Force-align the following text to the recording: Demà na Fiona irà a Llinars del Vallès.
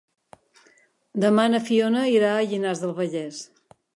Demà 1.25 1.43
na 1.51 1.59
Fiona 1.67 2.07
irà 2.13 2.33
a 2.37 2.41
Llinars 2.47 2.83
del 2.87 2.97
Vallès. 3.03 3.45